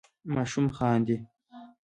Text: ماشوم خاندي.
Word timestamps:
ماشوم 0.35 0.67
خاندي. 0.77 1.17